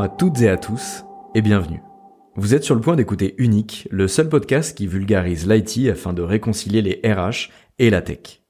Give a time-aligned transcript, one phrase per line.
[0.00, 1.82] À toutes et à tous et bienvenue.
[2.34, 6.22] Vous êtes sur le point d'écouter Unique, le seul podcast qui vulgarise l'IT afin de
[6.22, 8.40] réconcilier les RH et la tech.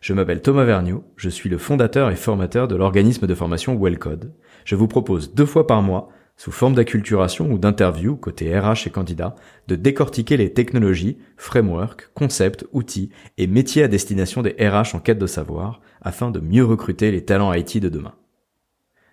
[0.00, 4.34] Je m'appelle Thomas Vergniaud, je suis le fondateur et formateur de l'organisme de formation Wellcode.
[4.64, 8.90] Je vous propose deux fois par mois, sous forme d'acculturation ou d'interview côté RH et
[8.90, 9.36] candidats,
[9.68, 15.20] de décortiquer les technologies, frameworks, concepts, outils et métiers à destination des RH en quête
[15.20, 18.14] de savoir afin de mieux recruter les talents IT de demain.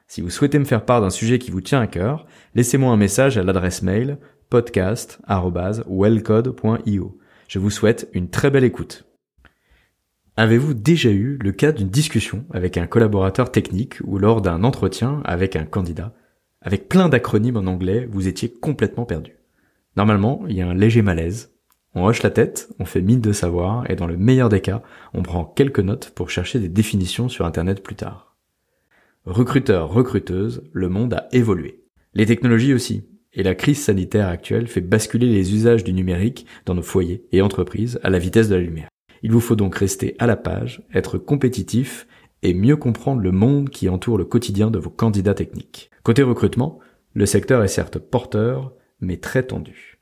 [0.07, 2.25] Si vous souhaitez me faire part d'un sujet qui vous tient à cœur,
[2.55, 7.17] laissez-moi un message à l'adresse mail podcast.wellcode.io.
[7.49, 9.05] Je vous souhaite une très belle écoute.
[10.37, 15.21] Avez-vous déjà eu le cas d'une discussion avec un collaborateur technique ou lors d'un entretien
[15.25, 16.13] avec un candidat?
[16.61, 19.33] Avec plein d'acronymes en anglais, vous étiez complètement perdu.
[19.97, 21.53] Normalement, il y a un léger malaise.
[21.95, 24.83] On hoche la tête, on fait mine de savoir, et dans le meilleur des cas,
[25.13, 28.26] on prend quelques notes pour chercher des définitions sur Internet plus tard.
[29.27, 31.83] Recruteur, recruteuse, le monde a évolué.
[32.13, 33.03] Les technologies aussi.
[33.33, 37.41] Et la crise sanitaire actuelle fait basculer les usages du numérique dans nos foyers et
[37.41, 38.87] entreprises à la vitesse de la lumière.
[39.23, 42.07] Il vous faut donc rester à la page, être compétitif
[42.41, 45.91] et mieux comprendre le monde qui entoure le quotidien de vos candidats techniques.
[46.03, 46.79] Côté recrutement,
[47.13, 49.99] le secteur est certes porteur, mais très tendu.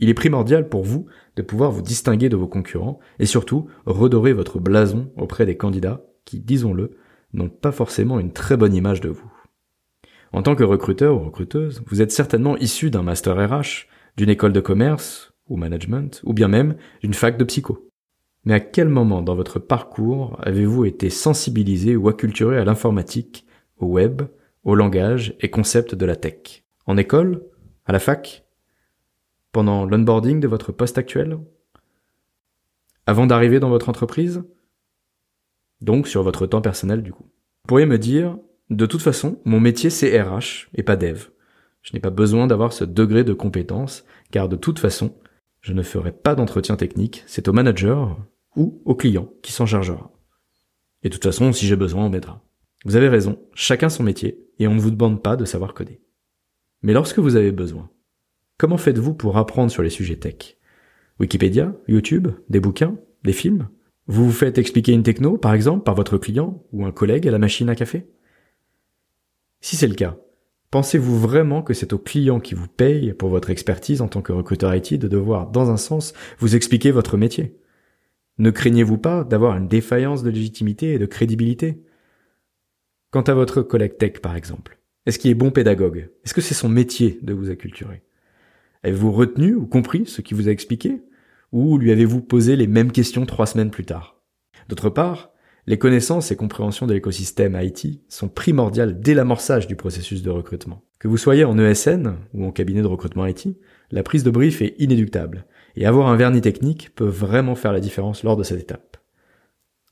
[0.00, 1.06] Il est primordial pour vous
[1.36, 6.02] de pouvoir vous distinguer de vos concurrents et surtout redorer votre blason auprès des candidats
[6.26, 6.98] qui, disons-le,
[7.32, 9.32] n'ont pas forcément une très bonne image de vous.
[10.32, 14.52] En tant que recruteur ou recruteuse, vous êtes certainement issu d'un master RH, d'une école
[14.52, 17.88] de commerce ou management, ou bien même d'une fac de psycho.
[18.44, 23.46] Mais à quel moment dans votre parcours avez-vous été sensibilisé ou acculturé à l'informatique,
[23.78, 24.22] au web,
[24.64, 26.64] au langage et concepts de la tech?
[26.86, 27.42] En école?
[27.86, 28.44] À la fac?
[29.52, 31.38] Pendant l'onboarding de votre poste actuel?
[33.06, 34.42] Avant d'arriver dans votre entreprise?
[35.80, 37.24] Donc sur votre temps personnel du coup.
[37.24, 38.38] Vous pourriez me dire,
[38.70, 41.26] de toute façon, mon métier c'est RH et pas dev.
[41.82, 45.14] Je n'ai pas besoin d'avoir ce degré de compétence, car de toute façon,
[45.60, 48.16] je ne ferai pas d'entretien technique, c'est au manager
[48.56, 50.12] ou au client qui s'en chargera.
[51.02, 52.44] Et de toute façon, si j'ai besoin, on m'aidera.
[52.84, 56.00] Vous avez raison, chacun son métier, et on ne vous demande pas de savoir coder.
[56.82, 57.90] Mais lorsque vous avez besoin,
[58.56, 60.58] comment faites-vous pour apprendre sur les sujets tech?
[61.20, 63.68] Wikipédia, YouTube, des bouquins, des films?
[64.08, 67.30] Vous vous faites expliquer une techno, par exemple, par votre client ou un collègue à
[67.30, 68.06] la machine à café?
[69.60, 70.16] Si c'est le cas,
[70.70, 74.32] pensez-vous vraiment que c'est au client qui vous paye pour votre expertise en tant que
[74.32, 77.54] recruteur IT de devoir, dans un sens, vous expliquer votre métier?
[78.38, 81.82] Ne craignez-vous pas d'avoir une défaillance de légitimité et de crédibilité?
[83.10, 86.08] Quant à votre collègue tech, par exemple, est-ce qu'il est bon pédagogue?
[86.24, 88.02] Est-ce que c'est son métier de vous acculturer?
[88.84, 91.02] Avez-vous retenu ou compris ce qu'il vous a expliqué?
[91.52, 94.20] Ou lui avez-vous posé les mêmes questions trois semaines plus tard?
[94.68, 95.30] D'autre part,
[95.66, 100.82] les connaissances et compréhensions de l'écosystème IT sont primordiales dès l'amorçage du processus de recrutement.
[100.98, 103.48] Que vous soyez en ESN ou en cabinet de recrutement IT,
[103.90, 105.44] la prise de brief est inéluctable,
[105.76, 108.87] et avoir un vernis technique peut vraiment faire la différence lors de cette étape.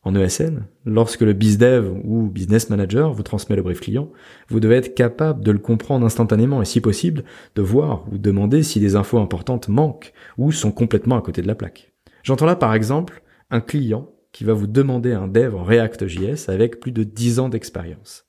[0.07, 4.13] En ESN, lorsque le BizDev ou Business Manager vous transmet le brief client,
[4.49, 7.25] vous devez être capable de le comprendre instantanément et si possible,
[7.57, 11.49] de voir ou demander si des infos importantes manquent ou sont complètement à côté de
[11.49, 11.93] la plaque.
[12.23, 16.79] J'entends là par exemple un client qui va vous demander un dev en React.js avec
[16.79, 18.27] plus de 10 ans d'expérience.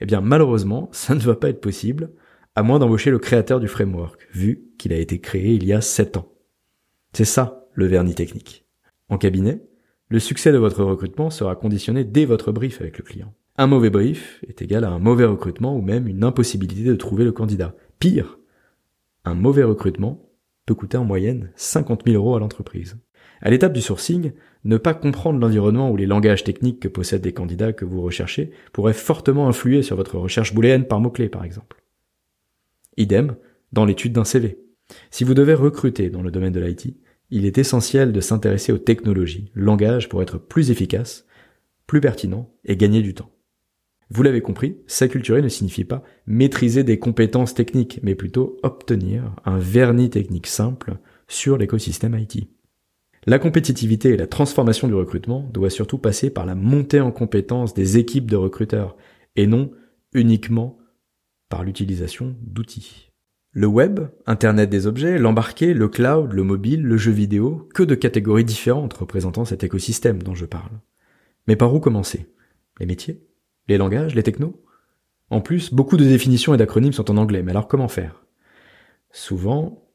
[0.00, 2.10] Eh bien malheureusement, ça ne va pas être possible,
[2.54, 5.80] à moins d'embaucher le créateur du framework, vu qu'il a été créé il y a
[5.80, 6.30] 7 ans.
[7.14, 8.66] C'est ça le vernis technique.
[9.08, 9.62] En cabinet,
[10.08, 13.34] le succès de votre recrutement sera conditionné dès votre brief avec le client.
[13.56, 17.24] Un mauvais brief est égal à un mauvais recrutement ou même une impossibilité de trouver
[17.24, 17.74] le candidat.
[17.98, 18.38] Pire,
[19.24, 20.30] un mauvais recrutement
[20.64, 22.96] peut coûter en moyenne 50 000 euros à l'entreprise.
[23.40, 24.32] À l'étape du sourcing,
[24.64, 28.50] ne pas comprendre l'environnement ou les langages techniques que possèdent les candidats que vous recherchez
[28.72, 31.82] pourrait fortement influer sur votre recherche booléenne par mots-clés, par exemple.
[32.96, 33.36] Idem
[33.72, 34.58] dans l'étude d'un CV.
[35.10, 36.96] Si vous devez recruter dans le domaine de l'IT,
[37.30, 41.26] il est essentiel de s'intéresser aux technologies, langage pour être plus efficace,
[41.86, 43.30] plus pertinent et gagner du temps.
[44.10, 49.58] Vous l'avez compris, s'acculturer ne signifie pas maîtriser des compétences techniques, mais plutôt obtenir un
[49.58, 50.96] vernis technique simple
[51.26, 52.48] sur l'écosystème IT.
[53.26, 57.74] La compétitivité et la transformation du recrutement doit surtout passer par la montée en compétences
[57.74, 58.96] des équipes de recruteurs
[59.36, 59.70] et non
[60.14, 60.78] uniquement
[61.50, 63.07] par l'utilisation d'outils.
[63.52, 67.94] Le web, Internet des objets, l'embarqué, le cloud, le mobile, le jeu vidéo, que de
[67.94, 70.80] catégories différentes représentant cet écosystème dont je parle.
[71.46, 72.26] Mais par où commencer?
[72.78, 73.22] Les métiers?
[73.66, 74.14] Les langages?
[74.14, 74.62] Les technos?
[75.30, 78.24] En plus, beaucoup de définitions et d'acronymes sont en anglais, mais alors comment faire?
[79.10, 79.88] Souvent,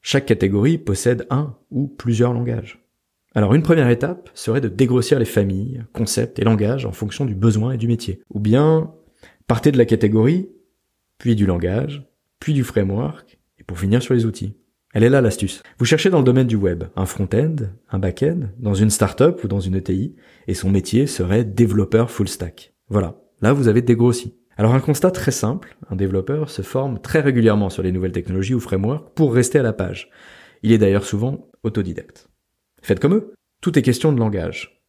[0.00, 2.86] chaque catégorie possède un ou plusieurs langages.
[3.34, 7.34] Alors une première étape serait de dégrossir les familles, concepts et langages en fonction du
[7.34, 8.22] besoin et du métier.
[8.30, 8.94] Ou bien,
[9.46, 10.48] partez de la catégorie
[11.18, 12.06] puis du langage,
[12.40, 14.56] puis du framework, et pour finir sur les outils.
[14.92, 15.62] Elle est là l'astuce.
[15.78, 17.56] Vous cherchez dans le domaine du web un front-end,
[17.90, 20.16] un back-end, dans une startup ou dans une ETI,
[20.46, 22.72] et son métier serait développeur full stack.
[22.88, 23.16] Voilà.
[23.42, 24.34] Là, vous avez dégrossi.
[24.56, 28.54] Alors un constat très simple, un développeur se forme très régulièrement sur les nouvelles technologies
[28.54, 30.08] ou frameworks pour rester à la page.
[30.62, 32.30] Il est d'ailleurs souvent autodidacte.
[32.80, 33.34] Faites comme eux.
[33.60, 34.82] Tout est question de langage.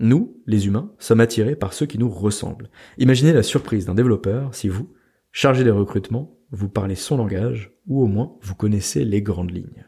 [0.00, 2.70] Nous, les humains, sommes attirés par ceux qui nous ressemblent.
[2.98, 4.92] Imaginez la surprise d'un développeur si vous,
[5.32, 9.86] chargé des recrutements, vous parlez son langage, ou au moins vous connaissez les grandes lignes.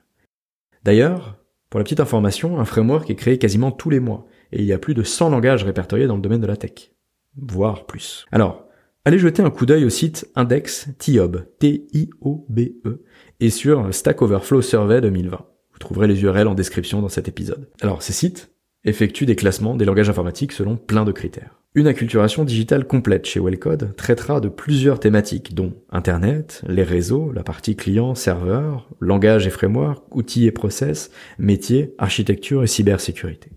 [0.83, 1.39] D'ailleurs,
[1.71, 4.73] pour la petite information, un framework est créé quasiment tous les mois, et il y
[4.73, 6.93] a plus de 100 langages répertoriés dans le domaine de la tech.
[7.37, 8.27] Voire plus.
[8.33, 8.69] Alors,
[9.05, 13.05] allez jeter un coup d'œil au site Index TIOB, T-I-O-B-E,
[13.41, 15.47] et sur Stack Overflow Survey 2020.
[15.73, 17.69] Vous trouverez les URL en description dans cet épisode.
[17.81, 18.53] Alors, ces sites
[18.85, 21.64] effectuent des classements des langages informatiques selon plein de critères.
[21.77, 27.43] Une acculturation digitale complète chez Wellcode traitera de plusieurs thématiques, dont Internet, les réseaux, la
[27.43, 33.51] partie client-serveur, langage et framework, outils et process, métiers, architecture et cybersécurité.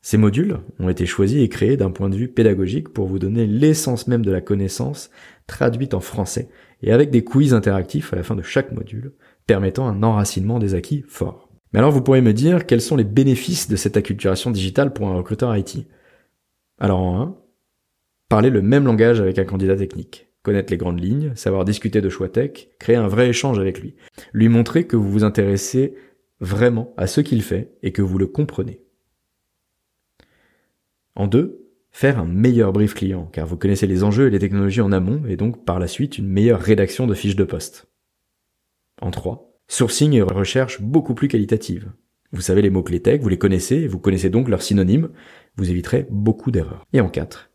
[0.00, 3.46] Ces modules ont été choisis et créés d'un point de vue pédagogique pour vous donner
[3.46, 5.10] l'essence même de la connaissance
[5.46, 6.48] traduite en français
[6.82, 9.12] et avec des quiz interactifs à la fin de chaque module
[9.46, 11.48] permettant un enracinement des acquis fort.
[11.72, 15.06] Mais alors vous pourrez me dire quels sont les bénéfices de cette acculturation digitale pour
[15.06, 15.86] un recruteur IT
[16.82, 17.38] alors en 1,
[18.28, 22.08] parler le même langage avec un candidat technique, connaître les grandes lignes, savoir discuter de
[22.08, 23.94] choix tech, créer un vrai échange avec lui,
[24.32, 25.94] lui montrer que vous vous intéressez
[26.40, 28.82] vraiment à ce qu'il fait et que vous le comprenez.
[31.14, 34.80] En 2, faire un meilleur brief client, car vous connaissez les enjeux et les technologies
[34.80, 37.86] en amont, et donc par la suite une meilleure rédaction de fiches de poste.
[39.00, 41.92] En 3, sourcing et recherche beaucoup plus qualitative.
[42.32, 45.10] Vous savez les mots-clés tech, vous les connaissez, vous connaissez donc leurs synonymes,
[45.56, 46.86] vous éviterez beaucoup d'erreurs.
[46.94, 47.50] Et en 4,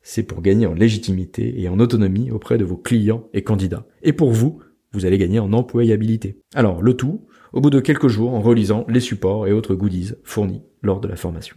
[0.00, 3.86] c'est pour gagner en légitimité et en autonomie auprès de vos clients et candidats.
[4.02, 4.60] Et pour vous,
[4.92, 6.40] vous allez gagner en employabilité.
[6.54, 10.12] Alors, le tout, au bout de quelques jours en relisant les supports et autres goodies
[10.24, 11.56] fournis lors de la formation.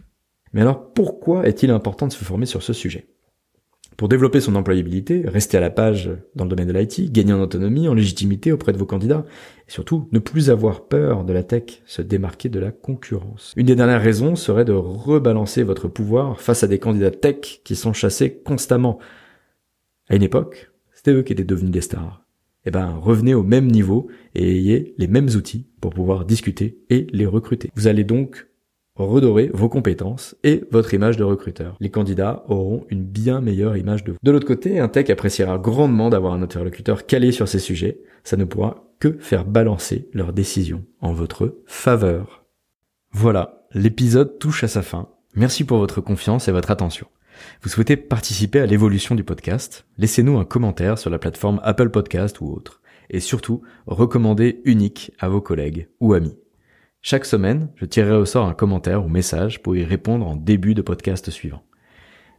[0.52, 3.08] Mais alors, pourquoi est-il important de se former sur ce sujet?
[3.96, 7.40] Pour développer son employabilité, rester à la page dans le domaine de l'IT, gagner en
[7.40, 9.24] autonomie, en légitimité auprès de vos candidats,
[9.66, 13.52] et surtout ne plus avoir peur de la tech, se démarquer de la concurrence.
[13.56, 17.74] Une des dernières raisons serait de rebalancer votre pouvoir face à des candidats tech qui
[17.74, 18.98] sont chassés constamment.
[20.08, 22.22] À une époque, c'était eux qui étaient devenus des stars.
[22.66, 27.06] Eh ben, revenez au même niveau et ayez les mêmes outils pour pouvoir discuter et
[27.12, 27.70] les recruter.
[27.76, 28.48] Vous allez donc
[28.96, 31.76] redorer vos compétences et votre image de recruteur.
[31.80, 34.18] Les candidats auront une bien meilleure image de vous.
[34.22, 38.00] De l'autre côté, un tech appréciera grandement d'avoir un interlocuteur calé sur ces sujets.
[38.24, 42.44] Ça ne pourra que faire balancer leurs décisions en votre faveur.
[43.12, 45.08] Voilà, l'épisode touche à sa fin.
[45.34, 47.06] Merci pour votre confiance et votre attention.
[47.62, 49.86] Vous souhaitez participer à l'évolution du podcast?
[49.98, 52.80] Laissez-nous un commentaire sur la plateforme Apple Podcast ou autre.
[53.10, 56.36] Et surtout, recommandez unique à vos collègues ou amis.
[57.08, 60.74] Chaque semaine, je tirerai au sort un commentaire ou message pour y répondre en début
[60.74, 61.62] de podcast suivant.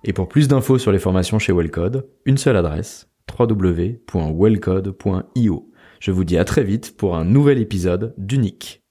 [0.04, 3.08] Et pour plus d'infos sur les formations chez Wellcode, une seule adresse,
[3.40, 5.72] www.wellcode.io.
[6.02, 8.84] Je vous dis à très vite pour un nouvel épisode d'Unique.